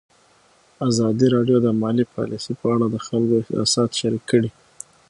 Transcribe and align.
ازادي 0.89 1.27
راډیو 1.35 1.57
د 1.61 1.67
مالي 1.81 2.05
پالیسي 2.13 2.53
په 2.59 2.65
اړه 2.73 2.85
د 2.89 2.95
خلکو 3.05 3.33
احساسات 3.41 3.89
شریک 3.99 4.23
کړي. 4.31 4.49